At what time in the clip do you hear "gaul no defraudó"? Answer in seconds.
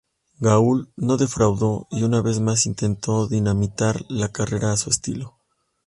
0.39-1.87